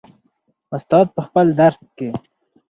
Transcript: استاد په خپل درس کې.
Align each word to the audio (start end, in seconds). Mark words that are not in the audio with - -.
استاد 0.75 1.07
په 1.15 1.21
خپل 1.27 1.47
درس 1.59 1.81
کې. 1.97 2.09